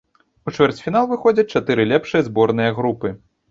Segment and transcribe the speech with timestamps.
[0.47, 3.15] У чвэрцьфінал выходзяць чатыры лепшыя зборныя групы.